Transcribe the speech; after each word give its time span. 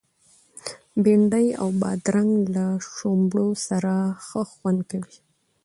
بنډۍ 1.03 1.47
او 1.61 1.67
بادرنګ 1.81 2.31
له 2.55 2.65
شړومبو 2.87 3.45
سره 3.67 3.93
ښه 4.25 4.41
خوند 4.53 4.81
کوي. 4.91 5.17